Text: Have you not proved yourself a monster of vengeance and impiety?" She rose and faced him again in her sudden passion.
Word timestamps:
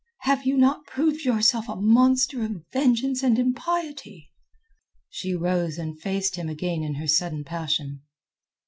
Have 0.21 0.47
you 0.47 0.57
not 0.57 0.87
proved 0.87 1.23
yourself 1.25 1.69
a 1.69 1.75
monster 1.75 2.43
of 2.43 2.65
vengeance 2.73 3.21
and 3.21 3.37
impiety?" 3.37 4.31
She 5.11 5.35
rose 5.35 5.77
and 5.77 6.01
faced 6.01 6.37
him 6.37 6.49
again 6.49 6.81
in 6.81 6.95
her 6.95 7.07
sudden 7.07 7.43
passion. 7.43 8.01